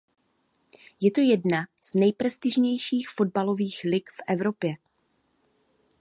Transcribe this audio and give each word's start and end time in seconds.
Je 1.01 1.11
to 1.11 1.21
jedna 1.21 1.65
z 1.81 1.93
nejprestižnějších 1.93 3.09
fotbalových 3.09 3.81
lig 3.85 4.09
v 4.09 4.17
Evropě. 4.27 4.75